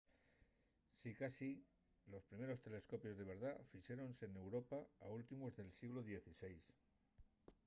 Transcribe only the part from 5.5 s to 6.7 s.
del sieglu xvi